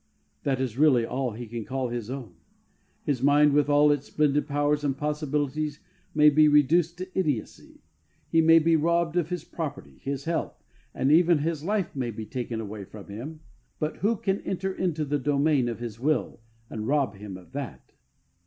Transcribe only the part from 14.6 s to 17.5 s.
into the domain of his will and rob him